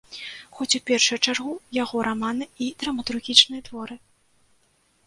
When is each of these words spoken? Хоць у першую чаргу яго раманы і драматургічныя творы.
Хоць 0.59 0.77
у 0.79 0.79
першую 0.89 1.17
чаргу 1.27 1.53
яго 1.83 1.97
раманы 2.09 2.45
і 2.67 2.71
драматургічныя 2.81 3.61
творы. 3.71 3.95